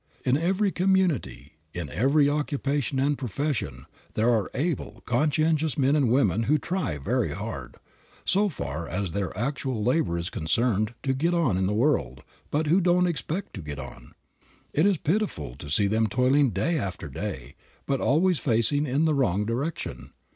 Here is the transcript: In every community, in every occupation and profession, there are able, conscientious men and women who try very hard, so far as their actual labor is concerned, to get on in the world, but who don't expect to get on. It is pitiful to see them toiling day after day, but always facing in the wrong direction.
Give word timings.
In 0.25 0.35
every 0.35 0.71
community, 0.71 1.57
in 1.75 1.87
every 1.91 2.27
occupation 2.27 2.99
and 2.99 3.15
profession, 3.15 3.85
there 4.15 4.31
are 4.31 4.49
able, 4.55 5.03
conscientious 5.05 5.77
men 5.77 5.95
and 5.95 6.09
women 6.09 6.41
who 6.49 6.57
try 6.57 6.97
very 6.97 7.33
hard, 7.35 7.75
so 8.25 8.49
far 8.49 8.87
as 8.89 9.11
their 9.11 9.31
actual 9.37 9.83
labor 9.83 10.17
is 10.17 10.31
concerned, 10.31 10.95
to 11.03 11.13
get 11.13 11.35
on 11.35 11.55
in 11.55 11.67
the 11.67 11.71
world, 11.75 12.23
but 12.49 12.65
who 12.65 12.81
don't 12.81 13.05
expect 13.05 13.53
to 13.53 13.61
get 13.61 13.77
on. 13.77 14.13
It 14.73 14.87
is 14.87 14.97
pitiful 14.97 15.55
to 15.57 15.69
see 15.69 15.85
them 15.85 16.07
toiling 16.07 16.49
day 16.49 16.79
after 16.79 17.07
day, 17.07 17.53
but 17.85 18.01
always 18.01 18.39
facing 18.39 18.87
in 18.87 19.05
the 19.05 19.13
wrong 19.13 19.45
direction. 19.45 20.13